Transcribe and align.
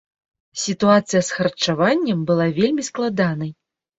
Сітуацыя 0.61 1.21
з 1.27 1.35
харчаваннем 1.35 2.23
была 2.31 2.47
вельмі 2.59 2.87
складанай. 2.91 3.55